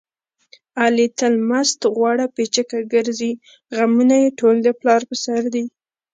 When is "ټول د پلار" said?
4.39-5.01